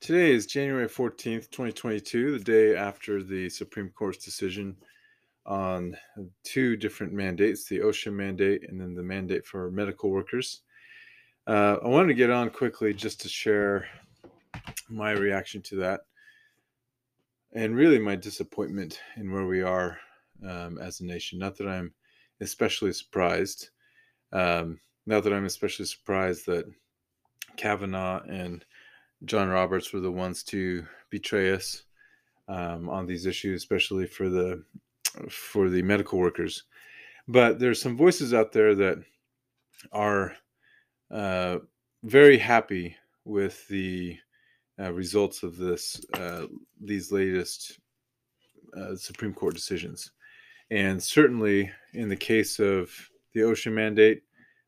Today 0.00 0.30
is 0.30 0.46
January 0.46 0.86
14th, 0.86 1.50
2022, 1.50 2.38
the 2.38 2.44
day 2.44 2.76
after 2.76 3.20
the 3.20 3.50
Supreme 3.50 3.90
Court's 3.90 4.24
decision 4.24 4.76
on 5.44 5.96
two 6.44 6.76
different 6.76 7.12
mandates 7.12 7.64
the 7.64 7.80
OSHA 7.80 8.12
mandate 8.12 8.68
and 8.68 8.80
then 8.80 8.94
the 8.94 9.02
mandate 9.02 9.44
for 9.44 9.72
medical 9.72 10.10
workers. 10.10 10.62
Uh, 11.48 11.78
I 11.82 11.88
wanted 11.88 12.08
to 12.08 12.14
get 12.14 12.30
on 12.30 12.48
quickly 12.50 12.94
just 12.94 13.20
to 13.22 13.28
share 13.28 13.86
my 14.88 15.10
reaction 15.10 15.62
to 15.62 15.76
that 15.76 16.02
and 17.52 17.74
really 17.74 17.98
my 17.98 18.14
disappointment 18.14 19.00
in 19.16 19.32
where 19.32 19.46
we 19.46 19.62
are 19.62 19.98
um, 20.48 20.78
as 20.78 21.00
a 21.00 21.06
nation. 21.06 21.40
Not 21.40 21.58
that 21.58 21.66
I'm 21.66 21.92
especially 22.40 22.92
surprised, 22.92 23.70
um, 24.32 24.78
not 25.06 25.24
that 25.24 25.32
I'm 25.32 25.46
especially 25.46 25.86
surprised 25.86 26.46
that 26.46 26.66
Kavanaugh 27.56 28.22
and 28.28 28.64
John 29.24 29.48
Roberts 29.48 29.92
were 29.92 30.00
the 30.00 30.12
ones 30.12 30.42
to 30.44 30.86
betray 31.10 31.52
us 31.52 31.82
um, 32.48 32.88
on 32.88 33.06
these 33.06 33.26
issues, 33.26 33.62
especially 33.62 34.06
for 34.06 34.28
the 34.28 34.64
for 35.30 35.68
the 35.68 35.82
medical 35.82 36.18
workers. 36.18 36.64
But 37.26 37.58
there's 37.58 37.80
some 37.80 37.96
voices 37.96 38.32
out 38.32 38.52
there 38.52 38.74
that 38.74 38.98
are 39.92 40.36
uh, 41.10 41.58
very 42.04 42.38
happy 42.38 42.96
with 43.24 43.66
the 43.68 44.18
uh, 44.80 44.92
results 44.92 45.42
of 45.42 45.56
this 45.56 46.00
uh, 46.14 46.46
these 46.80 47.10
latest 47.10 47.80
uh, 48.76 48.94
Supreme 48.96 49.34
Court 49.34 49.54
decisions, 49.54 50.12
and 50.70 51.02
certainly 51.02 51.70
in 51.92 52.08
the 52.08 52.16
case 52.16 52.60
of 52.60 52.90
the 53.34 53.40
OSHA 53.40 53.72
mandate, 53.72 54.22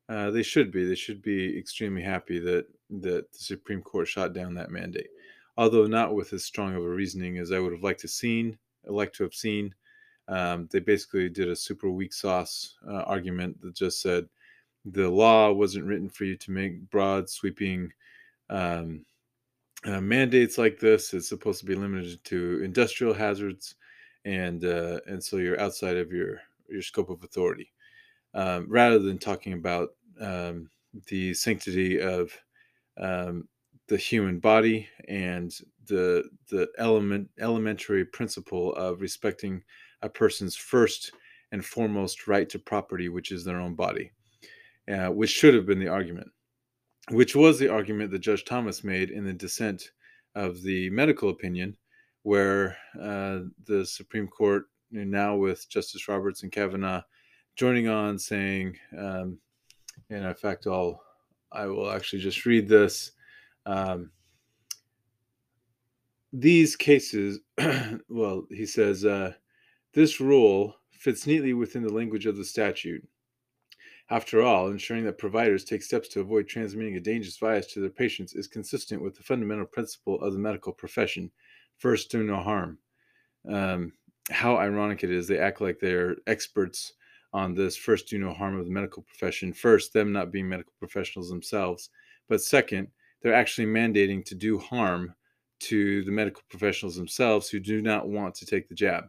uh, 0.09 0.29
they 0.29 0.43
should 0.43 0.71
be. 0.71 0.85
They 0.85 0.95
should 0.95 1.21
be 1.21 1.57
extremely 1.57 2.01
happy 2.01 2.39
that 2.39 2.65
that 2.99 3.31
the 3.31 3.39
Supreme 3.39 3.81
Court 3.81 4.07
shot 4.07 4.33
down 4.33 4.53
that 4.55 4.71
mandate, 4.71 5.09
although 5.57 5.87
not 5.87 6.13
with 6.13 6.33
as 6.33 6.43
strong 6.43 6.75
of 6.75 6.83
a 6.83 6.89
reasoning 6.89 7.37
as 7.37 7.51
I 7.51 7.59
would 7.59 7.71
have 7.71 7.83
liked 7.83 8.01
to 8.01 8.07
seen, 8.07 8.57
like 8.85 9.13
to 9.13 9.23
have 9.23 9.33
seen. 9.33 9.73
Um, 10.27 10.69
they 10.71 10.79
basically 10.79 11.29
did 11.29 11.49
a 11.49 11.55
super 11.55 11.89
weak 11.89 12.13
sauce 12.13 12.75
uh, 12.87 13.01
argument 13.01 13.61
that 13.61 13.75
just 13.75 14.01
said 14.01 14.27
the 14.85 15.09
law 15.09 15.51
wasn't 15.51 15.85
written 15.85 16.09
for 16.09 16.25
you 16.25 16.35
to 16.37 16.51
make 16.51 16.89
broad, 16.89 17.29
sweeping 17.29 17.91
um, 18.49 19.05
uh, 19.85 20.01
mandates 20.01 20.57
like 20.57 20.79
this. 20.79 21.13
It's 21.13 21.29
supposed 21.29 21.59
to 21.59 21.65
be 21.65 21.75
limited 21.75 22.23
to 22.25 22.61
industrial 22.63 23.13
hazards, 23.13 23.75
and 24.25 24.63
uh, 24.63 24.99
and 25.07 25.23
so 25.23 25.37
you're 25.37 25.59
outside 25.59 25.97
of 25.97 26.11
your 26.11 26.41
your 26.69 26.81
scope 26.81 27.09
of 27.09 27.23
authority. 27.23 27.71
Um, 28.33 28.65
rather 28.69 28.99
than 28.99 29.17
talking 29.17 29.53
about 29.53 29.89
um, 30.19 30.69
the 31.07 31.33
sanctity 31.33 31.99
of 31.99 32.31
um, 32.99 33.47
the 33.87 33.97
human 33.97 34.39
body 34.39 34.87
and 35.07 35.53
the 35.87 36.23
the 36.49 36.67
element 36.77 37.29
elementary 37.39 38.05
principle 38.05 38.73
of 38.75 39.01
respecting 39.01 39.61
a 40.01 40.09
person's 40.09 40.55
first 40.55 41.11
and 41.51 41.65
foremost 41.65 42.27
right 42.27 42.49
to 42.49 42.59
property, 42.59 43.09
which 43.09 43.31
is 43.31 43.43
their 43.43 43.59
own 43.59 43.75
body, 43.75 44.11
uh, 44.89 45.07
which 45.07 45.29
should 45.29 45.53
have 45.53 45.65
been 45.65 45.79
the 45.79 45.87
argument, 45.87 46.29
which 47.09 47.35
was 47.35 47.59
the 47.59 47.67
argument 47.67 48.11
that 48.11 48.19
Judge 48.19 48.45
Thomas 48.45 48.83
made 48.83 49.09
in 49.09 49.25
the 49.25 49.33
dissent 49.33 49.91
of 50.35 50.61
the 50.63 50.89
medical 50.91 51.29
opinion, 51.29 51.75
where 52.23 52.77
uh, 53.01 53.39
the 53.65 53.85
Supreme 53.85 54.27
Court, 54.27 54.65
now 54.91 55.35
with 55.35 55.69
Justice 55.69 56.07
Roberts 56.07 56.43
and 56.43 56.51
Kavanaugh, 56.51 57.01
joining 57.55 57.89
on 57.89 58.17
saying, 58.17 58.77
um, 58.97 59.37
and 60.09 60.25
in 60.25 60.35
fact, 60.35 60.67
I'll 60.67 61.01
I 61.51 61.65
will 61.67 61.91
actually 61.91 62.21
just 62.21 62.45
read 62.45 62.67
this. 62.67 63.11
Um, 63.65 64.11
these 66.33 66.75
cases, 66.75 67.39
well, 68.09 68.45
he 68.49 68.65
says, 68.65 69.05
uh, 69.05 69.33
this 69.93 70.19
rule 70.19 70.75
fits 70.91 71.27
neatly 71.27 71.53
within 71.53 71.83
the 71.83 71.93
language 71.93 72.25
of 72.25 72.37
the 72.37 72.45
statute. 72.45 73.05
After 74.09 74.41
all, 74.41 74.67
ensuring 74.67 75.05
that 75.05 75.17
providers 75.17 75.63
take 75.63 75.81
steps 75.81 76.09
to 76.09 76.19
avoid 76.19 76.47
transmitting 76.47 76.95
a 76.97 76.99
dangerous 76.99 77.37
virus 77.37 77.67
to 77.67 77.79
their 77.79 77.89
patients 77.89 78.33
is 78.33 78.47
consistent 78.47 79.01
with 79.01 79.15
the 79.15 79.23
fundamental 79.23 79.65
principle 79.65 80.21
of 80.21 80.33
the 80.33 80.39
medical 80.39 80.73
profession 80.73 81.31
first, 81.77 82.11
do 82.11 82.23
no 82.23 82.37
harm. 82.37 82.77
Um, 83.49 83.93
how 84.29 84.57
ironic 84.57 85.03
it 85.03 85.11
is 85.11 85.27
they 85.27 85.39
act 85.39 85.61
like 85.61 85.79
they're 85.79 86.15
experts 86.27 86.93
on 87.33 87.53
this 87.53 87.77
first 87.77 88.07
do 88.07 88.17
no 88.17 88.33
harm 88.33 88.57
of 88.57 88.65
the 88.65 88.71
medical 88.71 89.03
profession. 89.03 89.53
First 89.53 89.93
them 89.93 90.11
not 90.11 90.31
being 90.31 90.47
medical 90.47 90.73
professionals 90.79 91.29
themselves. 91.29 91.89
But 92.27 92.41
second 92.41 92.87
they're 93.21 93.33
actually 93.33 93.67
mandating 93.67 94.25
to 94.25 94.35
do 94.35 94.57
harm 94.57 95.13
to 95.61 96.03
the 96.03 96.11
medical 96.11 96.43
professionals 96.49 96.95
themselves 96.95 97.49
who 97.49 97.59
do 97.59 97.81
not 97.81 98.09
want 98.09 98.33
to 98.35 98.45
take 98.45 98.67
the 98.67 98.75
jab. 98.75 99.05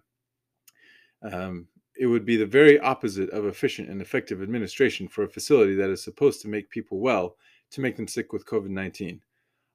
Um, 1.22 1.66
it 1.97 2.06
would 2.06 2.25
be 2.25 2.37
the 2.37 2.47
very 2.47 2.78
opposite 2.81 3.31
of 3.31 3.47
efficient 3.47 3.88
and 3.88 4.03
effective 4.03 4.43
administration 4.43 5.09
for 5.09 5.25
a 5.25 5.28
facility 5.28 5.75
that 5.77 5.91
is 5.91 6.03
supposed 6.03 6.43
to 6.43 6.49
make 6.49 6.69
people 6.69 6.99
well 7.00 7.37
to 7.71 7.81
make 7.81 7.97
them 7.97 8.09
sick 8.09 8.33
with 8.33 8.44
covid-19 8.44 9.21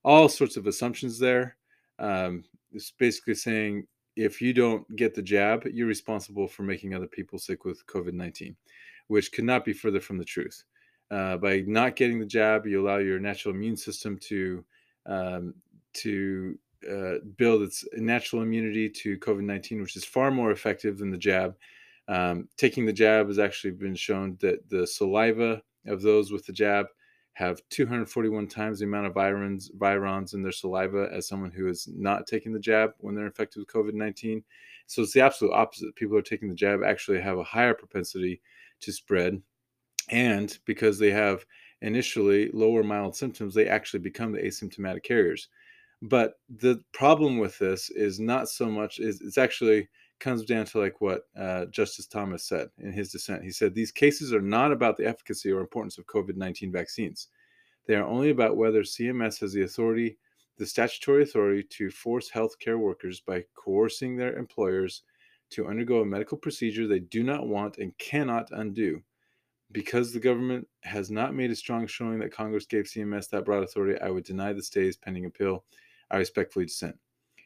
all 0.07 0.29
sorts 0.29 0.55
of 0.55 0.67
assumptions 0.67 1.19
there. 1.19 1.57
Um, 1.99 2.45
it's 2.71 2.91
basically 2.91 3.35
saying 3.35 3.85
if 4.17 4.41
you 4.41 4.51
don't 4.51 4.83
get 4.95 5.13
the 5.13 5.21
jab, 5.21 5.65
you're 5.71 5.87
responsible 5.87 6.47
for 6.47 6.63
making 6.63 6.93
other 6.93 7.07
people 7.07 7.37
sick 7.37 7.63
with 7.63 7.85
COVID 7.85 8.13
19, 8.13 8.55
which 9.07 9.31
could 9.31 9.45
not 9.45 9.63
be 9.63 9.73
further 9.73 10.01
from 10.01 10.17
the 10.17 10.25
truth. 10.25 10.63
Uh, 11.11 11.37
by 11.37 11.63
not 11.67 11.95
getting 11.95 12.19
the 12.19 12.25
jab, 12.25 12.65
you 12.65 12.81
allow 12.85 12.97
your 12.97 13.19
natural 13.19 13.53
immune 13.53 13.77
system 13.77 14.17
to 14.17 14.65
um, 15.05 15.53
to 15.93 16.57
uh, 16.89 17.15
build 17.37 17.61
its 17.61 17.85
natural 17.93 18.41
immunity 18.41 18.89
to 18.89 19.19
COVID 19.19 19.43
19, 19.43 19.81
which 19.81 19.95
is 19.95 20.03
far 20.03 20.31
more 20.31 20.51
effective 20.51 20.97
than 20.97 21.11
the 21.11 21.17
jab. 21.17 21.55
Um, 22.07 22.49
taking 22.57 22.85
the 22.85 22.93
jab 22.93 23.27
has 23.27 23.39
actually 23.39 23.71
been 23.71 23.95
shown 23.95 24.37
that 24.41 24.67
the 24.69 24.87
saliva 24.87 25.61
of 25.85 26.01
those 26.01 26.31
with 26.31 26.45
the 26.45 26.53
jab 26.53 26.87
have 27.37 27.61
241 27.69 28.47
times 28.47 28.79
the 28.79 28.85
amount 28.85 29.05
of 29.05 29.13
virons, 29.13 29.71
virons 29.77 30.33
in 30.33 30.41
their 30.41 30.51
saliva 30.51 31.07
as 31.13 31.27
someone 31.27 31.51
who 31.51 31.67
is 31.67 31.87
not 31.93 32.25
taking 32.25 32.51
the 32.51 32.59
jab 32.59 32.93
when 32.97 33.13
they're 33.13 33.27
infected 33.27 33.59
with 33.59 33.67
COVID 33.67 33.93
19. 33.93 34.43
So 34.87 35.03
it's 35.03 35.13
the 35.13 35.21
absolute 35.21 35.53
opposite. 35.53 35.95
People 35.95 36.13
who 36.13 36.17
are 36.17 36.23
taking 36.23 36.49
the 36.49 36.55
jab 36.55 36.81
actually 36.83 37.21
have 37.21 37.37
a 37.37 37.43
higher 37.43 37.75
propensity 37.75 38.41
to 38.79 38.91
spread. 38.91 39.39
And 40.09 40.57
because 40.65 40.97
they 40.97 41.11
have 41.11 41.45
initially 41.83 42.49
lower 42.53 42.81
mild 42.81 43.15
symptoms, 43.15 43.53
they 43.53 43.67
actually 43.67 43.99
become 43.99 44.31
the 44.31 44.41
asymptomatic 44.41 45.03
carriers. 45.03 45.49
But 46.01 46.39
the 46.49 46.81
problem 46.91 47.37
with 47.37 47.59
this 47.59 47.91
is 47.91 48.19
not 48.19 48.49
so 48.49 48.65
much 48.65 48.97
is 48.97 49.21
it's 49.21 49.37
actually 49.37 49.89
comes 50.19 50.43
down 50.43 50.65
to 50.65 50.79
like 50.79 51.01
what 51.01 51.23
uh, 51.37 51.65
Justice 51.65 52.07
Thomas 52.07 52.43
said 52.43 52.69
in 52.79 52.91
his 52.91 53.11
dissent. 53.11 53.43
He 53.43 53.51
said 53.51 53.73
these 53.73 53.91
cases 53.91 54.33
are 54.33 54.41
not 54.41 54.71
about 54.71 54.97
the 54.97 55.05
efficacy 55.05 55.51
or 55.51 55.59
importance 55.59 55.97
of 55.97 56.05
COVID 56.07 56.35
19 56.35 56.71
vaccines. 56.71 57.27
They 57.85 57.95
are 57.95 58.05
only 58.05 58.29
about 58.31 58.57
whether 58.57 58.81
CMS 58.81 59.39
has 59.39 59.53
the 59.53 59.63
authority, 59.63 60.17
the 60.57 60.65
statutory 60.65 61.23
authority, 61.23 61.63
to 61.63 61.89
force 61.89 62.29
healthcare 62.29 62.77
workers 62.77 63.21
by 63.21 63.45
coercing 63.55 64.17
their 64.17 64.35
employers 64.35 65.03
to 65.51 65.67
undergo 65.67 66.01
a 66.01 66.05
medical 66.05 66.37
procedure 66.37 66.87
they 66.87 66.99
do 66.99 67.23
not 67.23 67.47
want 67.47 67.77
and 67.77 67.97
cannot 67.97 68.49
undo. 68.51 69.01
Because 69.71 70.13
the 70.13 70.19
government 70.19 70.67
has 70.83 71.11
not 71.11 71.35
made 71.35 71.51
a 71.51 71.55
strong 71.55 71.87
showing 71.87 72.19
that 72.19 72.33
Congress 72.33 72.65
gave 72.65 72.85
CMS 72.85 73.29
that 73.29 73.45
broad 73.45 73.63
authority, 73.63 73.99
I 74.01 74.09
would 74.09 74.23
deny 74.23 74.53
the 74.53 74.63
stays 74.63 74.95
pending 74.95 75.25
appeal. 75.25 75.65
I 76.09 76.17
respectfully 76.17 76.65
dissent. 76.65 76.97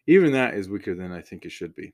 Even 0.08 0.32
that 0.34 0.54
is 0.54 0.70
weaker 0.70 0.96
than 0.96 1.12
I 1.12 1.22
think 1.22 1.46
it 1.46 1.52
should 1.52 1.76
be 1.76 1.94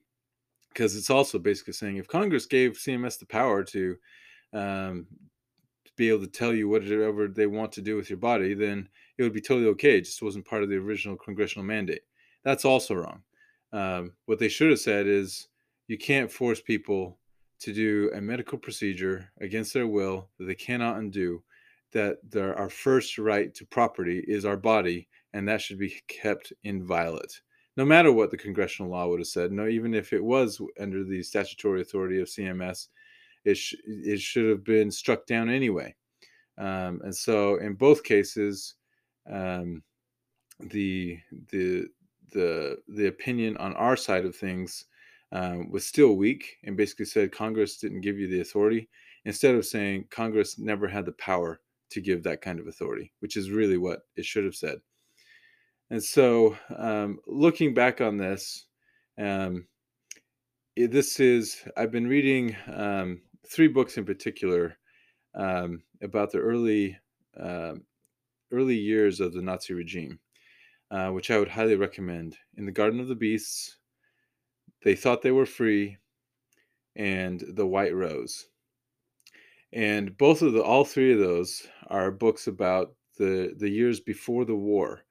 because 0.68 0.96
it's 0.96 1.10
also 1.10 1.38
basically 1.38 1.72
saying 1.72 1.96
if 1.96 2.08
Congress 2.08 2.46
gave 2.46 2.72
CMS 2.72 3.18
the 3.18 3.26
power 3.26 3.64
to, 3.64 3.96
um, 4.52 5.06
be 5.98 6.08
able 6.08 6.20
to 6.20 6.28
tell 6.28 6.54
you 6.54 6.68
whatever 6.68 7.28
they 7.28 7.46
want 7.46 7.72
to 7.72 7.82
do 7.82 7.96
with 7.96 8.08
your 8.08 8.18
body, 8.18 8.54
then 8.54 8.88
it 9.18 9.22
would 9.24 9.32
be 9.32 9.40
totally 9.40 9.66
okay. 9.66 9.98
It 9.98 10.04
just 10.04 10.22
wasn't 10.22 10.46
part 10.46 10.62
of 10.62 10.70
the 10.70 10.76
original 10.76 11.16
congressional 11.16 11.66
mandate. 11.66 12.02
That's 12.44 12.64
also 12.64 12.94
wrong. 12.94 13.22
Um, 13.72 14.12
what 14.24 14.38
they 14.38 14.48
should 14.48 14.70
have 14.70 14.78
said 14.78 15.06
is 15.06 15.48
you 15.88 15.98
can't 15.98 16.30
force 16.30 16.62
people 16.62 17.18
to 17.60 17.74
do 17.74 18.10
a 18.14 18.20
medical 18.20 18.56
procedure 18.56 19.32
against 19.40 19.74
their 19.74 19.88
will 19.88 20.30
that 20.38 20.44
they 20.46 20.54
cannot 20.54 20.98
undo. 20.98 21.42
That 21.92 22.18
our 22.34 22.68
first 22.68 23.18
right 23.18 23.52
to 23.54 23.66
property 23.66 24.22
is 24.28 24.44
our 24.44 24.58
body, 24.58 25.08
and 25.32 25.48
that 25.48 25.62
should 25.62 25.78
be 25.78 25.94
kept 26.06 26.52
inviolate 26.62 27.40
no 27.78 27.84
matter 27.84 28.12
what 28.12 28.32
the 28.32 28.36
congressional 28.36 28.90
law 28.90 29.06
would 29.06 29.20
have 29.20 29.28
said, 29.28 29.52
no, 29.52 29.68
even 29.68 29.94
if 29.94 30.12
it 30.12 30.22
was 30.22 30.60
under 30.80 31.04
the 31.04 31.22
statutory 31.22 31.80
authority 31.80 32.20
of 32.20 32.26
CMS, 32.26 32.88
it, 33.44 33.56
sh- 33.56 33.76
it 33.86 34.20
should 34.20 34.50
have 34.50 34.64
been 34.64 34.90
struck 34.90 35.26
down 35.26 35.48
anyway. 35.48 35.94
Um, 36.58 37.00
and 37.04 37.14
so, 37.14 37.54
in 37.58 37.74
both 37.74 38.02
cases, 38.02 38.74
um, 39.30 39.84
the 40.58 41.20
the 41.52 41.86
the 42.32 42.78
the 42.88 43.06
opinion 43.06 43.56
on 43.58 43.74
our 43.74 43.96
side 43.96 44.24
of 44.24 44.34
things 44.34 44.86
um, 45.30 45.70
was 45.70 45.86
still 45.86 46.16
weak, 46.16 46.56
and 46.64 46.76
basically 46.76 47.04
said 47.04 47.30
Congress 47.30 47.78
didn't 47.78 48.00
give 48.00 48.18
you 48.18 48.26
the 48.26 48.40
authority, 48.40 48.88
instead 49.24 49.54
of 49.54 49.64
saying 49.64 50.06
Congress 50.10 50.58
never 50.58 50.88
had 50.88 51.06
the 51.06 51.12
power 51.12 51.60
to 51.90 52.00
give 52.00 52.24
that 52.24 52.42
kind 52.42 52.58
of 52.58 52.66
authority, 52.66 53.12
which 53.20 53.36
is 53.36 53.52
really 53.52 53.78
what 53.78 54.00
it 54.16 54.24
should 54.24 54.44
have 54.44 54.56
said. 54.56 54.80
And 55.90 56.02
so, 56.02 56.56
um, 56.76 57.18
looking 57.26 57.74
back 57.74 58.00
on 58.00 58.16
this, 58.18 58.66
um, 59.18 59.66
this 60.76 61.18
is 61.18 61.64
I've 61.76 61.90
been 61.90 62.06
reading 62.06 62.56
um, 62.72 63.22
three 63.46 63.68
books 63.68 63.98
in 63.98 64.04
particular 64.04 64.78
um, 65.34 65.82
about 66.02 66.32
the 66.32 66.38
early 66.38 66.98
um 67.38 67.84
early 68.52 68.76
years 68.76 69.20
of 69.20 69.32
the 69.34 69.42
Nazi 69.42 69.74
regime, 69.74 70.20
uh, 70.90 71.10
which 71.10 71.30
I 71.30 71.38
would 71.38 71.48
highly 71.48 71.76
recommend. 71.76 72.38
In 72.56 72.66
the 72.66 72.72
Garden 72.72 73.00
of 73.00 73.08
the 73.08 73.16
Beasts, 73.16 73.78
they 74.82 74.96
thought 74.96 75.22
they 75.22 75.32
were 75.32 75.46
free, 75.46 75.98
and 76.96 77.42
the 77.54 77.66
White 77.66 77.94
Rose. 77.94 78.48
And 79.72 80.16
both 80.16 80.42
of 80.42 80.52
the 80.52 80.62
all 80.62 80.84
three 80.84 81.12
of 81.12 81.18
those 81.18 81.66
are 81.88 82.10
books 82.10 82.46
about 82.46 82.94
the 83.18 83.54
the 83.56 83.68
years 83.70 84.00
before 84.00 84.44
the 84.44 84.56
war, 84.56 85.04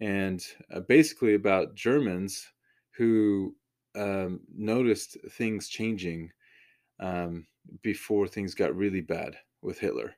and 0.00 0.44
uh, 0.74 0.80
basically 0.80 1.34
about 1.34 1.74
Germans 1.74 2.46
who 2.92 3.54
um, 3.96 4.40
noticed 4.54 5.16
things 5.32 5.68
changing 5.68 6.30
um, 7.00 7.46
before 7.82 8.26
things 8.26 8.54
got 8.54 8.76
really 8.76 9.00
bad 9.00 9.36
with 9.62 9.78
Hitler. 9.78 10.14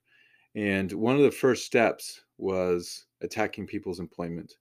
And 0.55 0.93
one 0.93 1.17
of 1.17 1.23
the 1.23 1.31
first 1.31 1.65
steps 1.65 2.23
was 2.39 3.07
attacking 3.23 3.67
people's 3.67 4.01
employment. 4.01 4.55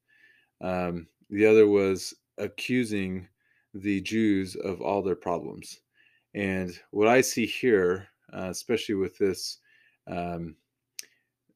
Um, 0.61 1.07
the 1.29 1.45
other 1.45 1.67
was 1.67 2.13
accusing 2.37 3.27
the 3.73 4.01
Jews 4.01 4.55
of 4.55 4.81
all 4.81 5.01
their 5.01 5.15
problems. 5.15 5.79
And 6.33 6.71
what 6.91 7.07
I 7.07 7.21
see 7.21 7.45
here, 7.45 8.07
uh, 8.33 8.47
especially 8.49 8.95
with 8.95 9.17
this 9.17 9.59
um, 10.07 10.55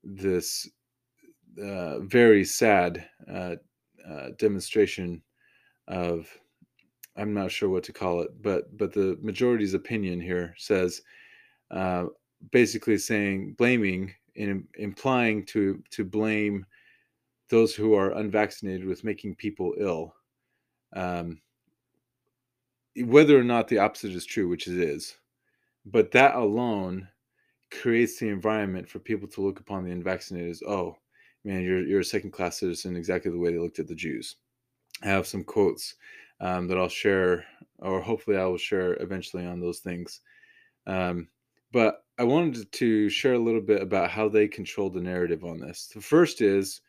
this 0.03 0.69
uh, 1.61 1.99
very 1.99 2.43
sad 2.43 3.07
uh, 3.31 3.55
uh, 4.07 4.29
demonstration 4.37 5.21
of 5.87 6.27
I'm 7.17 7.33
not 7.33 7.51
sure 7.51 7.69
what 7.69 7.83
to 7.85 7.93
call 7.93 8.21
it, 8.21 8.41
but 8.41 8.75
but 8.77 8.93
the 8.93 9.17
majority's 9.21 9.73
opinion 9.73 10.19
here 10.19 10.53
says 10.57 11.01
uh, 11.71 12.05
basically 12.51 12.97
saying 12.97 13.55
blaming 13.57 14.13
and 14.35 14.65
implying 14.77 15.45
to 15.47 15.81
to 15.91 16.03
blame 16.03 16.65
those 17.49 17.73
who 17.75 17.93
are 17.93 18.17
unvaccinated 18.17 18.85
with 18.85 19.03
making 19.03 19.35
people 19.35 19.75
ill. 19.79 20.13
Um, 20.95 21.41
whether 22.97 23.37
or 23.37 23.43
not 23.43 23.67
the 23.67 23.79
opposite 23.79 24.11
is 24.11 24.25
true, 24.25 24.47
which 24.47 24.67
it 24.67 24.79
is, 24.79 25.15
but 25.85 26.11
that 26.11 26.35
alone 26.35 27.07
creates 27.71 28.19
the 28.19 28.29
environment 28.29 28.89
for 28.89 28.99
people 28.99 29.27
to 29.27 29.41
look 29.41 29.59
upon 29.59 29.83
the 29.83 29.91
unvaccinated 29.91 30.49
as, 30.49 30.63
oh, 30.67 30.97
man, 31.45 31.62
you're 31.62 31.86
you're 31.86 32.01
a 32.01 32.06
second 32.06 32.31
class 32.31 32.59
citizen, 32.59 32.95
exactly 32.95 33.31
the 33.31 33.38
way 33.38 33.51
they 33.51 33.59
looked 33.59 33.80
at 33.80 33.88
the 33.88 33.95
Jews. 33.95 34.36
I 35.03 35.07
have 35.07 35.27
some 35.27 35.44
quotes 35.44 35.95
um, 36.42 36.68
that 36.68 36.77
I'll 36.77 36.89
share, 36.89 37.45
or 37.80 38.01
hopefully 38.01 38.38
I 38.38 38.45
will 38.45 38.57
share 38.57 39.01
eventually 39.01 39.45
on 39.45 39.59
those 39.59 39.80
things. 39.80 40.21
Um, 40.88 41.30
but 41.71 42.03
I 42.18 42.24
wanted 42.24 42.71
to 42.71 43.09
share 43.09 43.33
a 43.33 43.39
little 43.39 43.62
bit 43.62 43.81
about 43.81 44.09
how 44.09 44.30
they 44.30 44.47
controlled 44.47 44.94
the 44.94 45.01
narrative 45.01 45.44
on 45.44 45.59
this. 45.59 45.92
The 45.94 46.01
first 46.01 46.42
is 46.42 46.81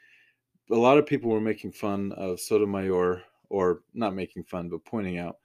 a 0.70 0.75
lot 0.75 0.99
of 0.99 1.06
people 1.06 1.31
were 1.31 1.41
making 1.41 1.73
fun 1.73 2.12
of 2.12 2.41
Sotomayor, 2.41 3.23
or 3.49 3.82
not 3.94 4.14
making 4.14 4.44
fun, 4.44 4.69
but 4.69 4.85
pointing 4.85 5.19
out 5.19 5.37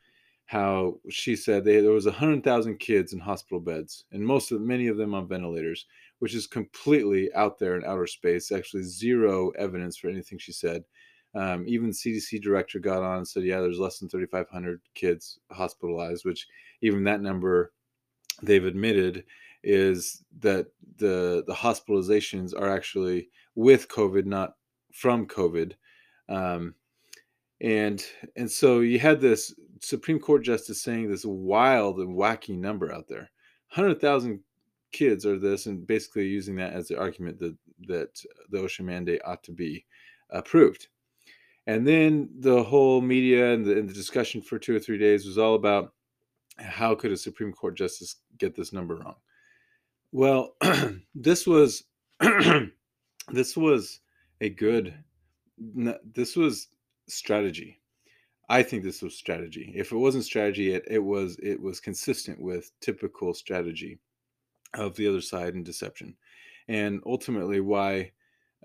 how 0.51 0.99
she 1.09 1.33
said 1.33 1.63
they, 1.63 1.79
there 1.79 1.93
was 1.93 2.07
100,000 2.07 2.77
kids 2.77 3.13
in 3.13 3.19
hospital 3.19 3.61
beds, 3.61 4.03
and 4.11 4.21
most 4.21 4.51
of 4.51 4.59
many 4.59 4.87
of 4.87 4.97
them 4.97 5.13
on 5.13 5.25
ventilators, 5.25 5.85
which 6.19 6.35
is 6.35 6.45
completely 6.45 7.33
out 7.33 7.57
there 7.57 7.77
in 7.77 7.85
outer 7.85 8.05
space. 8.05 8.51
Actually, 8.51 8.83
zero 8.83 9.51
evidence 9.51 9.95
for 9.95 10.09
anything 10.09 10.37
she 10.37 10.51
said. 10.51 10.83
Um, 11.35 11.63
even 11.69 11.91
CDC 11.91 12.41
director 12.41 12.79
got 12.79 13.01
on 13.01 13.19
and 13.19 13.27
said, 13.27 13.43
"Yeah, 13.43 13.61
there's 13.61 13.79
less 13.79 13.99
than 13.99 14.09
3,500 14.09 14.81
kids 14.93 15.39
hospitalized," 15.51 16.25
which 16.25 16.49
even 16.81 17.05
that 17.05 17.21
number 17.21 17.71
they've 18.43 18.65
admitted 18.65 19.23
is 19.63 20.21
that 20.39 20.67
the 20.97 21.45
the 21.47 21.53
hospitalizations 21.53 22.53
are 22.53 22.69
actually 22.69 23.29
with 23.55 23.87
COVID, 23.87 24.25
not 24.25 24.55
from 24.91 25.25
COVID. 25.27 25.75
Um, 26.27 26.75
and 27.61 28.03
and 28.35 28.51
so 28.51 28.79
you 28.81 28.99
had 28.99 29.21
this 29.21 29.55
Supreme 29.81 30.19
Court 30.19 30.43
justice 30.43 30.81
saying 30.81 31.09
this 31.09 31.25
wild 31.25 31.99
and 31.99 32.15
wacky 32.15 32.57
number 32.57 32.91
out 32.93 33.07
there, 33.07 33.29
hundred 33.67 33.99
thousand 33.99 34.41
kids 34.91 35.25
are 35.25 35.39
this, 35.39 35.65
and 35.65 35.85
basically 35.85 36.27
using 36.27 36.55
that 36.55 36.73
as 36.73 36.87
the 36.87 36.99
argument 36.99 37.39
that 37.39 37.55
that 37.87 38.21
the 38.49 38.59
OSHA 38.59 38.81
mandate 38.81 39.21
ought 39.25 39.43
to 39.43 39.51
be 39.51 39.85
approved. 40.29 40.87
And 41.67 41.87
then 41.87 42.29
the 42.39 42.63
whole 42.63 43.01
media 43.01 43.53
and 43.53 43.65
the, 43.65 43.77
and 43.77 43.89
the 43.89 43.93
discussion 43.93 44.41
for 44.41 44.59
two 44.59 44.75
or 44.75 44.79
three 44.79 44.97
days 44.97 45.25
was 45.25 45.37
all 45.37 45.55
about 45.55 45.93
how 46.57 46.95
could 46.95 47.11
a 47.11 47.17
Supreme 47.17 47.51
Court 47.51 47.75
justice 47.75 48.17
get 48.37 48.55
this 48.55 48.73
number 48.73 48.95
wrong? 48.95 49.15
Well, 50.11 50.55
this 51.15 51.47
was 51.47 51.83
this 53.31 53.57
was 53.57 53.99
a 54.41 54.49
good 54.49 54.93
this 55.57 56.35
was 56.35 56.67
strategy. 57.07 57.80
I 58.49 58.63
think 58.63 58.83
this 58.83 59.01
was 59.01 59.15
strategy. 59.15 59.71
If 59.75 59.91
it 59.91 59.97
wasn't 59.97 60.25
strategy, 60.25 60.73
it, 60.73 60.83
it 60.87 60.99
was 60.99 61.37
it 61.41 61.59
was 61.61 61.79
consistent 61.79 62.39
with 62.39 62.71
typical 62.81 63.33
strategy 63.33 63.99
of 64.73 64.95
the 64.95 65.07
other 65.07 65.21
side 65.21 65.53
and 65.53 65.65
deception, 65.65 66.15
and 66.67 67.01
ultimately 67.05 67.59
why, 67.59 68.11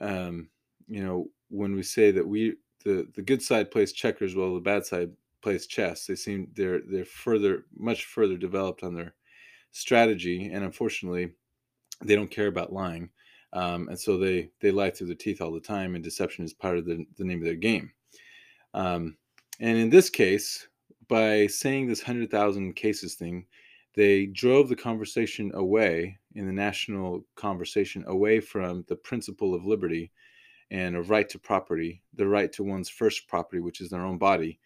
um, 0.01 0.49
you 0.89 1.05
know, 1.05 1.29
when 1.49 1.75
we 1.75 1.83
say 1.83 2.11
that 2.11 2.27
we 2.27 2.57
the 2.85 3.09
the 3.15 3.23
good 3.23 3.43
side 3.43 3.71
plays 3.71 3.93
checkers 3.93 4.35
while 4.35 4.55
the 4.55 4.61
bad 4.61 4.85
side 4.85 5.11
plays 5.43 5.67
chess, 5.67 6.07
they 6.07 6.17
seem 6.17 6.49
they're 6.55 6.81
they're 6.91 7.05
further 7.05 7.67
much 7.77 8.05
further 8.07 8.37
developed 8.37 8.83
on 8.83 8.95
their 8.95 9.15
strategy, 9.73 10.51
and 10.53 10.65
unfortunately, 10.65 11.33
they 12.03 12.17
don't 12.17 12.31
care 12.31 12.49
about 12.49 12.73
lying. 12.73 13.11
Um, 13.53 13.89
and 13.89 13.99
so 13.99 14.19
they 14.19 14.51
they 14.61 14.71
lie 14.71 14.91
through 14.91 15.07
their 15.09 15.17
teeth 15.17 15.41
all 15.41 15.53
the 15.53 15.61
time, 15.61 15.95
and 15.95 16.03
deception 16.03 16.45
is 16.45 16.53
part 16.53 16.79
of 16.79 16.85
the, 16.85 17.07
the 17.17 17.25
name 17.25 17.39
of 17.39 17.45
their 17.45 17.55
game. 17.55 17.93
Um, 18.75 19.17
and 19.61 19.79
in 19.79 19.91
this 19.91 20.11
case, 20.11 20.69
by 21.09 21.47
saying 21.47 21.87
this 21.87 22.03
100,000 22.03 22.75
cases 22.75 23.15
thing, 23.15 23.47
they 23.95 24.27
drove 24.27 24.69
the 24.69 24.77
conversation 24.77 25.51
away 25.55 26.19
in 26.35 26.47
the 26.47 26.53
national 26.53 27.25
conversation 27.35 28.05
away 28.07 28.41
from 28.41 28.85
the 28.89 28.97
principle 28.97 29.55
of 29.55 29.65
liberty 29.65 30.13
and 30.71 30.97
a 30.97 31.03
right 31.03 31.29
to 31.31 31.39
property, 31.39 32.03
the 32.15 32.27
right 32.27 32.53
to 32.53 32.63
one's 32.63 32.91
first 32.91 33.27
property, 33.29 33.61
which 33.61 33.81
is 33.81 33.89
their 33.89 34.05
own 34.05 34.19
body. 34.19 34.59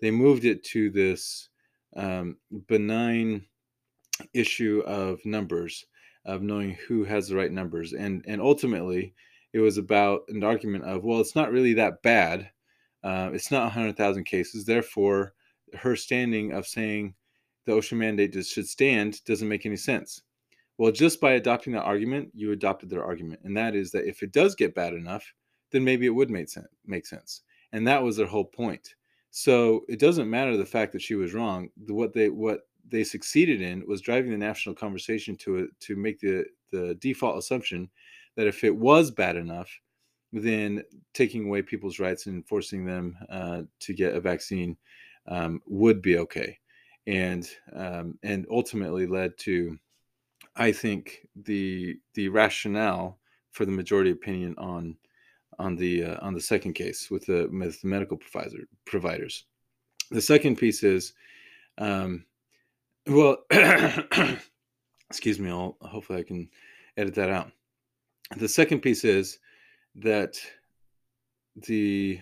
They 0.00 0.10
moved 0.10 0.44
it 0.44 0.64
to 0.64 0.90
this 0.90 1.48
um, 1.96 2.36
benign 2.68 3.44
issue 4.32 4.82
of 4.86 5.24
numbers, 5.26 5.84
of 6.24 6.42
knowing 6.42 6.76
who 6.86 7.04
has 7.04 7.28
the 7.28 7.36
right 7.36 7.52
numbers, 7.52 7.92
and 7.92 8.24
and 8.26 8.40
ultimately, 8.40 9.14
it 9.52 9.60
was 9.60 9.78
about 9.78 10.22
an 10.28 10.44
argument 10.44 10.84
of 10.84 11.04
well, 11.04 11.20
it's 11.20 11.34
not 11.34 11.52
really 11.52 11.74
that 11.74 12.02
bad 12.02 12.50
uh, 13.04 13.30
it's 13.32 13.50
not 13.50 13.64
100,000 13.64 14.24
cases. 14.24 14.64
Therefore, 14.64 15.34
her 15.74 15.96
standing 15.96 16.52
of 16.52 16.66
saying 16.66 17.14
the 17.66 17.72
OSHA 17.72 17.96
mandate 17.96 18.46
should 18.46 18.68
stand 18.68 19.22
doesn't 19.24 19.48
make 19.48 19.66
any 19.66 19.76
sense. 19.76 20.22
Well, 20.78 20.92
just 20.92 21.20
by 21.20 21.32
adopting 21.32 21.72
that 21.72 21.82
argument, 21.82 22.30
you 22.34 22.52
adopted 22.52 22.88
their 22.88 23.04
argument, 23.04 23.40
and 23.44 23.56
that 23.56 23.74
is 23.74 23.90
that 23.90 24.08
if 24.08 24.22
it 24.22 24.32
does 24.32 24.54
get 24.54 24.74
bad 24.74 24.94
enough, 24.94 25.24
then 25.70 25.84
maybe 25.84 26.06
it 26.06 26.14
would 26.14 26.30
make 26.30 26.48
sense. 26.48 26.68
Make 26.86 27.04
sense, 27.04 27.42
and 27.72 27.86
that 27.86 28.02
was 28.02 28.16
their 28.16 28.26
whole 28.26 28.44
point. 28.44 28.94
So 29.30 29.84
it 29.88 29.98
doesn't 29.98 30.30
matter 30.30 30.56
the 30.56 30.64
fact 30.64 30.92
that 30.92 31.02
she 31.02 31.16
was 31.16 31.34
wrong. 31.34 31.68
What 31.88 32.14
they 32.14 32.30
what 32.30 32.60
they 32.88 33.04
succeeded 33.04 33.60
in 33.60 33.84
was 33.86 34.00
driving 34.00 34.30
the 34.30 34.38
national 34.38 34.74
conversation 34.74 35.36
to 35.36 35.56
it 35.58 35.70
to 35.80 35.96
make 35.96 36.20
the 36.20 36.44
the 36.70 36.94
default 37.00 37.38
assumption 37.38 37.90
that 38.36 38.46
if 38.46 38.62
it 38.62 38.74
was 38.74 39.10
bad 39.10 39.36
enough, 39.36 39.68
then 40.32 40.82
taking 41.14 41.46
away 41.46 41.62
people's 41.62 41.98
rights 41.98 42.26
and 42.26 42.46
forcing 42.46 42.84
them 42.84 43.16
uh, 43.30 43.62
to 43.80 43.94
get 43.94 44.14
a 44.14 44.20
vaccine 44.20 44.76
um, 45.26 45.60
would 45.66 46.02
be 46.02 46.18
okay, 46.18 46.58
and 47.06 47.48
um, 47.74 48.18
and 48.22 48.46
ultimately 48.50 49.06
led 49.06 49.36
to, 49.38 49.78
I 50.56 50.72
think 50.72 51.26
the 51.36 51.98
the 52.14 52.28
rationale 52.28 53.18
for 53.52 53.64
the 53.64 53.72
majority 53.72 54.10
opinion 54.10 54.54
on 54.58 54.96
on 55.58 55.76
the 55.76 56.04
uh, 56.04 56.18
on 56.22 56.34
the 56.34 56.40
second 56.40 56.74
case 56.74 57.10
with 57.10 57.26
the 57.26 57.48
with 57.50 57.80
the 57.80 57.88
medical 57.88 58.16
provider 58.16 58.68
providers. 58.84 59.44
The 60.10 60.22
second 60.22 60.56
piece 60.56 60.82
is, 60.82 61.12
um, 61.76 62.24
well, 63.06 63.38
excuse 65.10 65.38
me. 65.38 65.50
I'll 65.50 65.76
hopefully 65.82 66.20
I 66.20 66.22
can 66.22 66.48
edit 66.96 67.14
that 67.16 67.30
out. 67.30 67.50
The 68.36 68.48
second 68.48 68.80
piece 68.80 69.04
is 69.04 69.38
that 70.00 70.38
the 71.66 72.20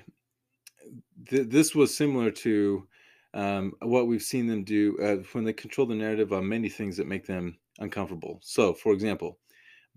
th- 1.29 1.49
this 1.49 1.75
was 1.75 1.97
similar 1.97 2.31
to 2.31 2.87
um, 3.35 3.73
what 3.83 4.07
we've 4.07 4.23
seen 4.23 4.47
them 4.47 4.65
do 4.65 4.97
uh, 4.99 5.23
when 5.33 5.45
they 5.45 5.53
control 5.53 5.87
the 5.87 5.95
narrative 5.95 6.33
on 6.33 6.49
many 6.49 6.69
things 6.69 6.97
that 6.97 7.07
make 7.07 7.27
them 7.27 7.59
uncomfortable. 7.79 8.41
So, 8.43 8.73
for 8.73 8.93
example, 8.93 9.39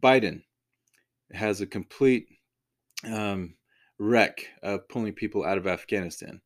Biden 0.01 0.43
has 1.31 1.61
a 1.61 1.65
complete 1.65 2.27
um, 3.05 3.55
wreck 3.97 4.45
of 4.61 4.87
pulling 4.89 5.13
people 5.13 5.45
out 5.45 5.57
of 5.57 5.67
Afghanistan. 5.67 6.41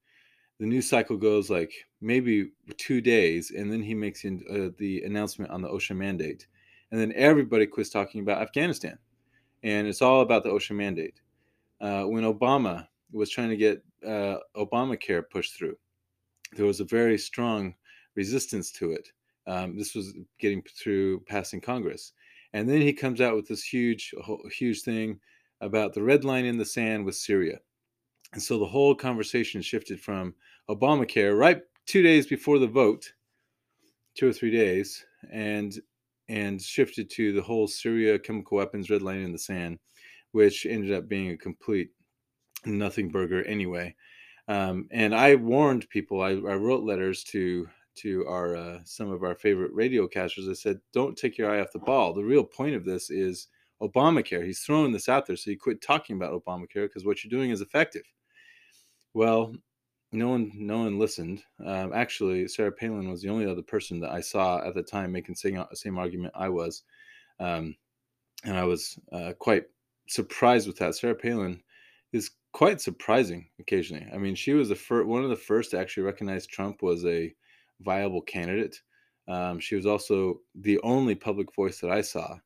The 0.60 0.68
news 0.68 0.88
cycle 0.88 1.18
goes 1.18 1.50
like 1.50 1.74
maybe 2.00 2.52
two 2.78 3.02
days, 3.02 3.52
and 3.52 3.72
then 3.72 3.82
he 3.82 3.96
makes 3.96 4.24
in, 4.24 4.44
uh, 4.50 4.76
the 4.78 5.02
announcement 5.04 5.52
on 5.52 5.62
the 5.62 5.70
OSHA 5.70 5.96
mandate, 5.96 6.48
and 6.92 7.02
then 7.02 7.12
everybody 7.16 7.66
quits 7.66 7.90
talking 7.90 8.22
about 8.22 8.42
Afghanistan, 8.42 9.00
and 9.64 9.88
it's 9.88 10.02
all 10.02 10.22
about 10.22 10.44
the 10.44 10.50
OSHA 10.50 10.76
mandate. 10.76 11.22
Uh, 11.82 12.04
when 12.04 12.24
Obama 12.24 12.88
was 13.12 13.30
trying 13.30 13.50
to 13.50 13.58
get 13.58 13.84
uh, 14.06 14.38
Obamacare 14.56 15.24
pushed 15.30 15.58
through, 15.58 15.76
there 16.56 16.66
was 16.66 16.80
a 16.80 16.86
very 16.86 17.18
strong 17.18 17.74
resistance 18.16 18.72
to 18.72 18.92
it. 18.92 19.08
Um, 19.46 19.78
this 19.78 19.94
was 19.94 20.14
getting 20.40 20.64
through 20.82 21.20
passing 21.22 21.60
Congress, 21.60 22.14
and 22.54 22.70
then 22.70 22.82
he 22.82 22.94
comes 22.94 23.20
out 23.20 23.36
with 23.36 23.48
this 23.48 23.64
huge, 23.64 24.14
huge 24.58 24.84
thing 24.84 25.20
about 25.62 25.94
the 25.94 26.04
red 26.04 26.24
line 26.24 26.46
in 26.46 26.58
the 26.58 26.66
sand 26.66 27.06
with 27.06 27.16
Syria. 27.16 27.60
And 28.34 28.42
so 28.42 28.58
the 28.58 28.66
whole 28.66 28.96
conversation 28.96 29.62
shifted 29.62 30.00
from 30.00 30.34
Obamacare 30.70 31.38
right 31.38 31.62
two 31.86 32.02
days 32.02 32.28
before 32.28 32.60
the 32.60 32.68
vote, 32.68 33.12
two 34.16 34.28
or 34.28 34.34
three 34.34 34.52
days, 34.52 35.06
and 35.32 35.80
and 36.30 36.62
shifted 36.62 37.10
to 37.12 37.34
the 37.34 37.42
whole 37.42 37.68
Syria 37.68 38.18
chemical 38.18 38.58
weapons 38.58 38.90
red 38.90 39.02
line 39.02 39.20
in 39.20 39.32
the 39.32 39.40
sand, 39.40 39.78
which 40.34 40.66
ended 40.66 40.92
up 40.92 41.08
being 41.08 41.30
a 41.32 41.38
complete 41.38 41.92
nothing 42.66 43.10
burger 43.10 43.44
anyway. 43.46 43.96
Um, 44.48 44.88
and 44.92 45.16
I 45.16 45.36
warned 45.36 45.90
people. 45.90 46.22
I, 46.22 46.32
I, 46.32 46.56
wrote 46.56 46.84
letters 46.84 47.24
to 47.26 47.68
to 47.96 48.26
our 48.28 48.56
uh, 48.58 48.80
some 48.84 49.10
of 49.10 49.24
our 49.24 49.36
favorite 49.36 49.72
radio 49.74 50.06
casters. 50.08 50.50
I 50.50 50.54
said, 50.54 50.82
"Don't 50.92 51.18
take 51.18 51.38
your 51.38 51.50
eye 51.50 51.62
off 51.62 51.72
the 51.72 51.80
ball. 51.80 52.14
The 52.14 52.24
real 52.24 52.44
point 52.44 52.76
of 52.76 52.84
this 52.84 53.10
is 53.10 53.48
Obamacare. 53.82 54.46
He's 54.46 54.60
throwing 54.60 54.92
this 54.92 55.08
out 55.08 55.26
there, 55.26 55.38
so 55.38 55.50
you 55.50 55.58
quit 55.58 55.82
talking 55.82 56.18
about 56.18 56.34
Obamacare 56.34 56.88
because 56.88 57.06
what 57.06 57.24
you're 57.24 57.30
doing 57.30 57.52
is 57.52 57.62
effective." 57.62 58.04
Well, 59.14 59.56
no 60.12 60.30
one 60.30 60.52
no 60.56 60.80
one 60.80 61.00
listened. 61.00 61.44
Um, 61.66 61.94
actually, 61.94 62.48
Sarah 62.50 62.72
Palin 62.72 63.10
was 63.10 63.22
the 63.22 63.30
only 63.30 63.46
other 63.46 63.62
person 63.62 64.00
that 64.02 64.12
I 64.12 64.20
saw 64.20 64.66
at 64.66 64.76
the 64.76 64.84
time 64.84 65.12
making 65.12 65.36
the 65.42 65.68
same 65.74 65.98
argument 65.98 66.34
I 66.36 66.50
was, 66.50 66.84
um, 67.40 67.76
and 68.44 68.58
I 68.58 68.66
was 68.66 69.00
uh, 69.14 69.34
quite 69.40 69.66
surprised 70.08 70.68
with 70.68 70.78
that. 70.78 70.96
Sarah 70.96 71.16
Palin 71.16 71.62
is 72.12 72.32
quite 72.52 72.82
surprising 72.82 73.48
occasionally. 73.60 74.08
I 74.14 74.18
mean, 74.18 74.36
she 74.36 74.54
was 74.54 74.70
the 74.70 74.76
first, 74.76 75.08
one 75.08 75.24
of 75.24 75.30
the 75.30 75.36
first 75.36 75.72
to 75.72 75.80
actually 75.80 76.04
recognize 76.04 76.46
Trump 76.46 76.82
was 76.82 77.06
a 77.06 77.34
viable 77.82 78.22
candidate. 78.22 78.80
Um, 79.28 79.60
she 79.60 79.76
was 79.76 79.86
also 79.86 80.42
the 80.56 80.80
only 80.82 81.16
public 81.16 81.54
voice 81.56 81.80
that 81.80 81.92
I 81.92 82.02
saw 82.02 82.38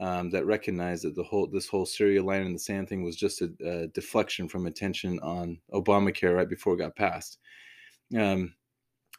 um, 0.00 0.30
that 0.30 0.46
recognized 0.46 1.04
that 1.04 1.14
the 1.14 1.22
whole 1.22 1.46
this 1.46 1.68
whole 1.68 1.86
Syria 1.86 2.22
line 2.22 2.42
in 2.42 2.52
the 2.52 2.58
sand 2.58 2.88
thing 2.88 3.02
was 3.04 3.16
just 3.16 3.40
a, 3.42 3.50
a 3.64 3.86
deflection 3.88 4.48
from 4.48 4.66
attention 4.66 5.18
on 5.20 5.58
Obamacare 5.72 6.34
right 6.34 6.48
before 6.48 6.74
it 6.74 6.78
got 6.78 6.96
passed. 6.96 7.38
Um, 8.18 8.54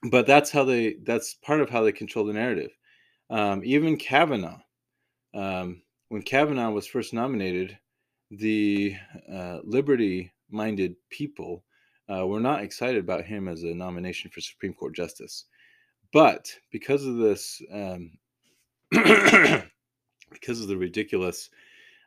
but 0.10 0.28
that's 0.28 0.52
how 0.52 0.64
they 0.64 0.98
that's 1.06 1.36
part 1.36 1.62
of 1.62 1.70
how 1.70 1.84
they 1.84 1.92
control 1.92 2.26
the 2.26 2.34
narrative. 2.34 2.72
Um, 3.30 3.62
even 3.64 3.98
Kavanaugh, 3.98 4.60
um, 5.34 5.82
when 6.10 6.22
Kavanaugh 6.22 6.70
was 6.70 6.86
first 6.86 7.14
nominated, 7.14 7.78
the 8.38 8.96
uh, 9.32 9.60
liberty 9.64 10.32
minded 10.50 10.96
people 11.10 11.64
uh, 12.14 12.26
were 12.26 12.40
not 12.40 12.62
excited 12.62 13.00
about 13.00 13.26
him 13.26 13.48
as 13.48 13.64
a 13.64 13.74
nomination 13.74 14.30
for 14.32 14.42
Supreme 14.42 14.74
Court 14.74 14.96
justice. 14.96 15.46
But 16.14 16.54
because 16.72 17.06
of 17.06 17.18
this, 17.18 17.62
um, 17.72 18.12
because 18.92 20.62
of 20.62 20.68
the 20.68 20.78
ridiculous 20.78 21.50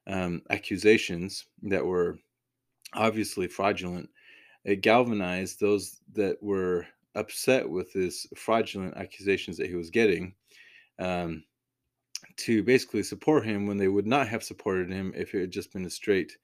um, 0.07 0.43
accusations 0.51 1.47
that 1.65 1.85
were 1.85 2.19
obviously 2.95 3.49
fraudulent, 3.49 4.09
it 4.65 4.81
galvanized 4.81 5.61
those 5.61 5.99
that 6.15 6.43
were 6.43 6.87
upset 7.15 7.69
with 7.69 7.93
his 7.93 8.27
fraudulent 8.37 8.97
accusations 8.97 9.57
that 9.57 9.69
he 9.69 9.75
was 9.75 9.91
getting 9.91 10.35
um, 10.99 11.45
to 12.39 12.63
basically 12.63 13.03
support 13.03 13.45
him 13.45 13.67
when 13.67 13.77
they 13.77 13.89
would 13.89 14.07
not 14.07 14.29
have 14.29 14.43
supported 14.43 14.91
him 14.91 15.13
if 15.17 15.35
it 15.35 15.41
had 15.41 15.51
just 15.51 15.73
been 15.73 15.85
a 15.85 15.91
straight 15.91 16.37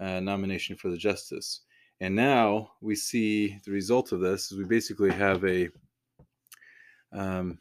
uh, 0.00 0.20
nomination 0.20 0.76
for 0.76 0.90
the 0.90 0.96
justice. 0.96 1.62
And 2.00 2.14
now 2.14 2.72
we 2.80 2.94
see 2.94 3.58
the 3.64 3.72
result 3.72 4.12
of 4.12 4.20
this 4.20 4.52
is 4.52 4.58
we 4.58 4.64
basically 4.64 5.10
have 5.10 5.44
a 5.44 5.68
um, 7.12 7.58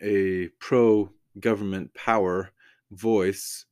a 0.00 0.48
pro 0.60 1.10
government 1.38 1.92
power 1.94 2.50
voice 2.92 3.66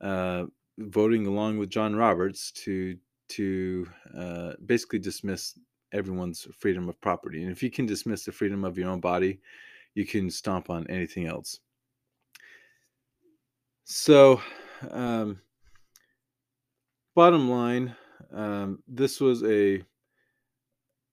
uh, 0.00 0.44
voting 0.78 1.26
along 1.26 1.58
with 1.58 1.70
John 1.70 1.94
Roberts 1.94 2.52
to 2.52 2.96
to 3.28 3.88
uh, 4.16 4.52
basically 4.64 5.00
dismiss 5.00 5.58
everyone's 5.92 6.46
freedom 6.56 6.88
of 6.88 7.00
property. 7.00 7.42
And 7.42 7.50
if 7.50 7.62
you 7.62 7.70
can 7.70 7.84
dismiss 7.84 8.24
the 8.24 8.32
freedom 8.32 8.64
of 8.64 8.78
your 8.78 8.88
own 8.88 9.00
body, 9.00 9.40
you 9.94 10.06
can 10.06 10.30
stomp 10.30 10.70
on 10.70 10.86
anything 10.88 11.26
else. 11.26 11.60
So, 13.88 14.42
um, 14.90 15.38
bottom 17.14 17.48
line, 17.48 17.94
um, 18.32 18.82
this 18.88 19.20
was 19.20 19.44
a. 19.44 19.80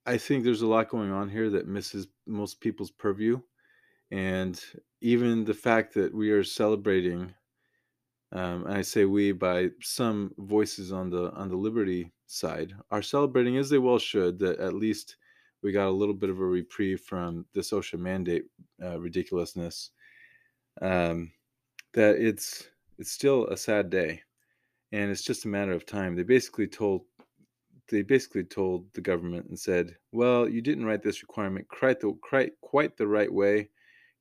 I 0.08 0.18
think 0.18 0.44
there's 0.44 0.64
a 0.64 0.68
lot 0.68 0.90
going 0.90 1.12
on 1.12 1.30
here 1.30 1.52
that 1.52 1.68
misses 1.68 2.08
most 2.26 2.62
people's 2.62 2.90
purview, 2.90 3.42
and 4.10 4.60
even 5.02 5.46
the 5.46 5.54
fact 5.54 5.94
that 5.94 6.16
we 6.16 6.32
are 6.32 6.44
celebrating, 6.44 7.36
um, 8.32 8.66
and 8.66 8.74
I 8.74 8.82
say 8.82 9.06
we 9.06 9.34
by 9.34 9.70
some 9.84 10.34
voices 10.40 10.92
on 10.92 11.12
the 11.12 11.32
on 11.34 11.50
the 11.50 11.56
liberty 11.56 12.12
side 12.26 12.74
are 12.90 13.04
celebrating 13.04 13.58
as 13.58 13.70
they 13.70 13.78
well 13.78 14.00
should 14.00 14.40
that 14.40 14.58
at 14.58 14.74
least 14.74 15.18
we 15.62 15.72
got 15.72 15.90
a 15.90 15.92
little 15.92 16.16
bit 16.16 16.32
of 16.32 16.40
a 16.40 16.44
reprieve 16.44 17.02
from 17.02 17.46
the 17.54 17.62
OSHA 17.62 18.00
mandate 18.00 18.46
uh, 18.84 19.00
ridiculousness. 19.00 19.92
Um, 20.82 21.34
that 21.94 22.18
it's 22.18 22.68
it's 22.98 23.12
still 23.12 23.48
a 23.48 23.58
sad 23.58 23.90
day, 23.90 24.22
and 24.92 25.10
it's 25.10 25.24
just 25.24 25.46
a 25.46 25.50
matter 25.50 25.72
of 25.72 25.86
time. 25.86 26.16
They 26.16 26.24
basically 26.24 26.68
told 26.68 27.02
they 27.90 28.02
basically 28.02 28.44
told 28.44 28.92
the 28.94 29.02
government 29.02 29.48
and 29.48 29.60
said, 29.60 29.96
"Well, 30.12 30.48
you 30.48 30.62
didn't 30.62 30.86
write 30.86 31.04
this 31.04 31.22
requirement 31.22 31.68
quite 31.68 32.00
the 32.00 32.18
quite, 32.22 32.54
quite 32.62 32.98
the 32.98 33.08
right 33.08 33.32
way. 33.32 33.70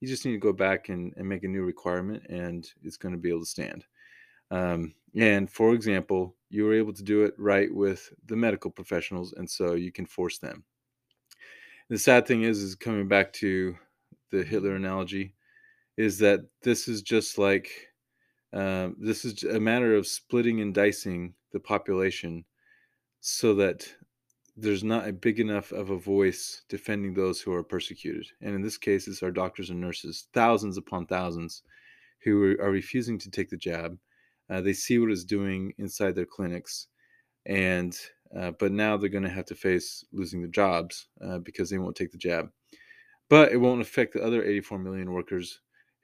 You 0.01 0.09
just 0.09 0.25
need 0.25 0.33
to 0.33 0.39
go 0.39 0.53
back 0.53 0.89
and, 0.89 1.13
and 1.17 1.29
make 1.29 1.45
a 1.45 1.49
new 1.49 1.63
requirement, 1.63 2.25
and 2.29 2.69
it's 2.83 2.97
going 2.97 3.15
to 3.15 3.21
be 3.21 3.31
able 3.31 3.41
to 3.41 3.47
stand." 3.47 3.85
Um, 4.51 4.95
and 5.17 5.51
for 5.51 5.73
example, 5.73 6.37
you 6.51 6.65
were 6.65 6.75
able 6.75 6.93
to 6.93 7.03
do 7.03 7.23
it 7.25 7.35
right 7.39 7.75
with 7.75 8.13
the 8.27 8.37
medical 8.37 8.71
professionals, 8.71 9.33
and 9.33 9.49
so 9.49 9.75
you 9.75 9.93
can 9.93 10.07
force 10.07 10.39
them. 10.39 10.65
The 11.89 11.99
sad 11.99 12.27
thing 12.27 12.43
is, 12.43 12.63
is 12.63 12.75
coming 12.75 13.09
back 13.09 13.33
to 13.35 13.77
the 14.31 14.43
Hitler 14.45 14.75
analogy 14.75 15.35
is 15.97 16.19
that 16.19 16.41
this 16.63 16.89
is 16.89 17.03
just 17.03 17.39
like 17.39 17.71
um, 18.53 18.97
this 18.99 19.25
is 19.25 19.45
a 19.45 19.61
matter 19.61 19.95
of 19.95 20.07
splitting 20.07 20.61
and 20.61 20.75
dicing 20.75 21.35
the 21.53 21.61
population 21.61 22.45
so 23.21 23.55
that 23.55 23.89
there's 24.57 24.85
not 24.85 25.09
a 25.09 25.13
big 25.13 25.41
enough 25.41 25.73
of 25.73 25.91
a 25.91 25.99
voice 25.99 26.63
defending 26.69 27.15
those 27.15 27.41
who 27.41 27.53
are 27.53 27.63
persecuted. 27.63 28.27
And 28.43 28.55
in 28.55 28.61
this 28.61 28.77
case, 28.77 29.09
it's 29.09 29.23
our 29.23 29.31
doctors 29.31 29.71
and 29.71 29.81
nurses, 29.81 30.27
thousands 30.35 30.77
upon 30.77 31.07
thousands, 31.07 31.63
who 32.23 32.43
are, 32.45 32.67
are 32.67 32.71
refusing 32.71 33.19
to 33.21 33.31
take 33.31 33.49
the 33.49 33.57
jab. 33.57 33.97
Uh, 34.51 34.61
they 34.61 34.75
see 34.75 34.99
what 34.99 35.11
it's 35.11 35.25
doing 35.25 35.73
inside 35.79 36.15
their 36.15 36.27
clinics, 36.27 36.89
and 37.47 37.99
uh, 38.37 38.51
but 38.59 38.73
now 38.73 38.97
they're 38.97 39.09
going 39.09 39.23
to 39.25 39.31
have 39.31 39.47
to 39.47 39.55
face 39.55 40.05
losing 40.13 40.41
their 40.41 40.51
jobs 40.51 41.09
uh, 41.25 41.39
because 41.39 41.71
they 41.71 41.79
won't 41.79 41.97
take 41.97 42.13
the 42.13 42.19
jab. 42.19 42.51
But 43.31 43.53
it 43.53 43.57
won't 43.57 43.81
affect 43.81 44.13
the 44.13 44.23
other 44.23 44.45
84 44.45 44.79
million 44.79 45.13
workers 45.13 45.61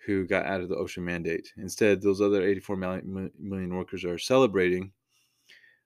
who 0.09 0.25
got 0.25 0.47
out 0.47 0.63
of 0.63 0.71
the 0.71 0.75
OSHA 0.75 1.03
mandate. 1.03 1.53
Instead, 1.59 2.01
those 2.01 2.23
other 2.23 2.43
84 2.43 2.77
million 2.79 3.77
workers 3.77 4.07
are 4.07 4.17
celebrating 4.17 4.91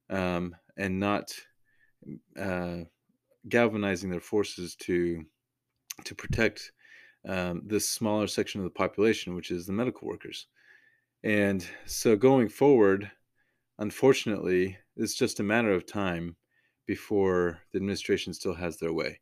um, 0.09 0.55
and 0.76 1.00
not 1.00 1.35
uh, 2.38 2.83
galvanizing 3.49 4.11
their 4.11 4.21
forces 4.21 4.76
to 4.76 5.25
to 6.05 6.14
protect 6.14 6.71
um, 7.29 7.62
this 7.67 7.88
smaller 7.91 8.29
section 8.29 8.61
of 8.61 8.64
the 8.64 8.71
population, 8.71 9.35
which 9.35 9.50
is 9.50 9.67
the 9.67 9.73
medical 9.73 10.07
workers. 10.07 10.47
And 11.25 11.67
so, 11.87 12.14
going 12.14 12.49
forward, 12.49 13.11
unfortunately, 13.81 14.79
it's 14.97 15.14
just 15.14 15.41
a 15.41 15.45
matter 15.45 15.73
of 15.73 15.85
time 15.85 16.37
before 16.87 17.59
the 17.73 17.79
administration 17.79 18.35
still 18.35 18.55
has 18.55 18.79
their 18.79 18.93
way. 18.93 19.19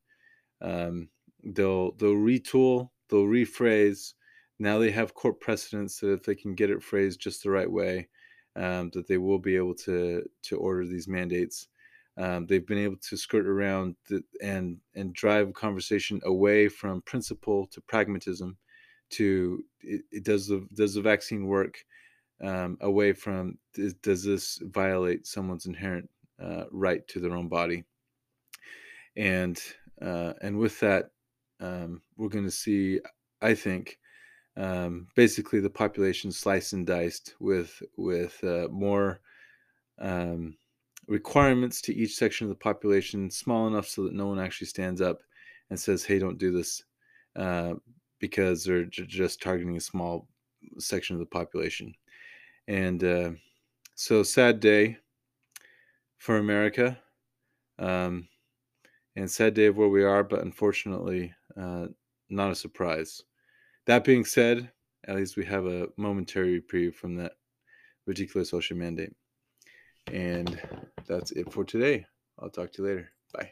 Um, 0.60 1.08
they'll 1.42 1.92
they'll 1.92 2.16
retool, 2.16 2.90
they'll 3.08 3.24
rephrase, 3.24 4.12
now 4.60 4.78
they 4.78 4.90
have 4.90 5.14
court 5.14 5.40
precedents 5.40 5.98
that 6.00 6.12
if 6.12 6.22
they 6.22 6.34
can 6.34 6.54
get 6.54 6.70
it 6.70 6.82
phrased 6.82 7.20
just 7.20 7.42
the 7.42 7.50
right 7.50 7.70
way, 7.70 8.08
um, 8.56 8.90
that 8.94 9.08
they 9.08 9.18
will 9.18 9.38
be 9.38 9.56
able 9.56 9.74
to 9.74 10.22
to 10.42 10.56
order 10.56 10.86
these 10.86 11.08
mandates. 11.08 11.68
Um, 12.16 12.46
they've 12.46 12.66
been 12.66 12.78
able 12.78 12.96
to 13.08 13.16
skirt 13.16 13.46
around 13.46 13.96
the, 14.08 14.22
and 14.42 14.78
and 14.94 15.14
drive 15.14 15.52
conversation 15.54 16.20
away 16.24 16.68
from 16.68 17.02
principle 17.02 17.66
to 17.68 17.80
pragmatism, 17.80 18.56
to 19.10 19.64
it, 19.80 20.02
it 20.12 20.24
does 20.24 20.46
the 20.46 20.66
does 20.74 20.94
the 20.94 21.02
vaccine 21.02 21.46
work, 21.46 21.78
um, 22.42 22.76
away 22.80 23.12
from 23.12 23.58
does 24.02 24.24
this 24.24 24.60
violate 24.62 25.26
someone's 25.26 25.66
inherent 25.66 26.10
uh, 26.42 26.64
right 26.70 27.06
to 27.08 27.20
their 27.20 27.32
own 27.32 27.48
body. 27.48 27.84
And 29.16 29.60
uh, 30.02 30.34
and 30.42 30.58
with 30.58 30.80
that, 30.80 31.10
um, 31.60 32.02
we're 32.16 32.28
going 32.28 32.44
to 32.44 32.50
see, 32.50 33.00
I 33.42 33.54
think, 33.54 33.98
um, 34.56 35.08
basically 35.14 35.60
the 35.60 35.70
population 35.70 36.32
sliced 36.32 36.72
and 36.72 36.86
diced 36.86 37.34
with 37.40 37.82
with 37.96 38.42
uh, 38.44 38.68
more 38.70 39.20
um, 39.98 40.56
requirements 41.06 41.80
to 41.82 41.94
each 41.94 42.16
section 42.16 42.46
of 42.46 42.50
the 42.50 42.56
population, 42.56 43.30
small 43.30 43.66
enough 43.66 43.86
so 43.86 44.04
that 44.04 44.14
no 44.14 44.26
one 44.26 44.38
actually 44.38 44.66
stands 44.66 45.00
up 45.00 45.22
and 45.70 45.78
says, 45.78 46.04
"Hey, 46.04 46.18
don't 46.18 46.38
do 46.38 46.52
this," 46.52 46.84
uh, 47.36 47.74
because 48.18 48.64
they're 48.64 48.84
j- 48.84 49.06
just 49.06 49.42
targeting 49.42 49.76
a 49.76 49.80
small 49.80 50.28
section 50.78 51.16
of 51.16 51.20
the 51.20 51.26
population. 51.26 51.94
And 52.68 53.02
uh, 53.04 53.32
so, 53.94 54.22
sad 54.22 54.60
day 54.60 54.98
for 56.18 56.36
America, 56.36 57.02
um, 57.78 58.28
and 59.16 59.30
sad 59.30 59.54
day 59.54 59.66
of 59.66 59.76
where 59.76 59.88
we 59.88 60.04
are, 60.04 60.24
but 60.24 60.42
unfortunately, 60.42 61.34
uh, 61.56 61.88
not 62.28 62.52
a 62.52 62.54
surprise. 62.54 63.22
That 63.90 64.04
being 64.04 64.24
said, 64.24 64.70
at 65.08 65.16
least 65.16 65.36
we 65.36 65.44
have 65.46 65.66
a 65.66 65.88
momentary 65.96 66.52
reprieve 66.52 66.94
from 66.94 67.16
that 67.16 67.32
ridiculous 68.06 68.52
OSHA 68.52 68.76
mandate. 68.76 69.12
And 70.06 70.62
that's 71.08 71.32
it 71.32 71.52
for 71.52 71.64
today. 71.64 72.06
I'll 72.38 72.50
talk 72.50 72.70
to 72.74 72.82
you 72.82 72.88
later. 72.88 73.10
Bye. 73.34 73.50